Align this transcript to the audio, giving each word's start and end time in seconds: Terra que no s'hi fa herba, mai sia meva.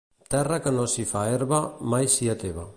Terra 0.35 0.57
que 0.63 0.73
no 0.77 0.85
s'hi 0.93 1.05
fa 1.11 1.23
herba, 1.35 1.61
mai 1.95 2.13
sia 2.17 2.39
meva. 2.45 2.69